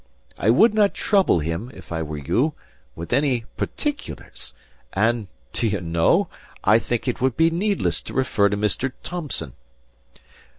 I 0.35 0.49
would 0.49 0.73
not 0.73 0.95
trouble 0.95 1.41
him, 1.41 1.69
if 1.75 1.91
I 1.91 2.01
were 2.01 2.17
you, 2.17 2.55
with 2.95 3.13
any 3.13 3.45
particulars; 3.55 4.51
and 4.93 5.27
(do 5.53 5.67
you 5.67 5.79
know?) 5.79 6.27
I 6.63 6.79
think 6.79 7.07
it 7.07 7.21
would 7.21 7.37
be 7.37 7.51
needless 7.51 8.01
to 8.09 8.15
refer 8.15 8.49
to 8.49 8.57
Mr. 8.57 8.93
Thomson. 9.03 9.53